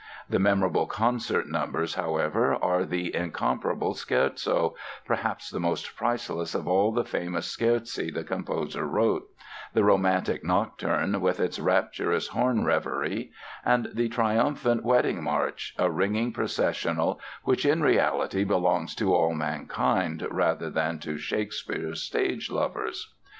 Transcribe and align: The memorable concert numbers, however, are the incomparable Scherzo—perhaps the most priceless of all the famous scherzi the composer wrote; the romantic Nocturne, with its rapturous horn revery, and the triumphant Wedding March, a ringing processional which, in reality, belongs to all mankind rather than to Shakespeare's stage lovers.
The 0.27 0.39
memorable 0.39 0.87
concert 0.87 1.45
numbers, 1.47 1.93
however, 1.93 2.55
are 2.55 2.85
the 2.85 3.15
incomparable 3.15 3.93
Scherzo—perhaps 3.93 5.51
the 5.51 5.59
most 5.59 5.95
priceless 5.95 6.55
of 6.55 6.67
all 6.67 6.91
the 6.91 7.05
famous 7.05 7.55
scherzi 7.55 8.09
the 8.11 8.23
composer 8.23 8.87
wrote; 8.87 9.29
the 9.75 9.83
romantic 9.83 10.43
Nocturne, 10.43 11.21
with 11.21 11.39
its 11.39 11.59
rapturous 11.59 12.29
horn 12.29 12.65
revery, 12.65 13.31
and 13.63 13.89
the 13.93 14.09
triumphant 14.09 14.83
Wedding 14.83 15.21
March, 15.21 15.75
a 15.77 15.91
ringing 15.91 16.33
processional 16.33 17.19
which, 17.43 17.63
in 17.63 17.83
reality, 17.83 18.43
belongs 18.43 18.95
to 18.95 19.13
all 19.13 19.35
mankind 19.35 20.25
rather 20.31 20.71
than 20.71 20.97
to 20.97 21.19
Shakespeare's 21.19 22.01
stage 22.01 22.49
lovers. 22.49 23.13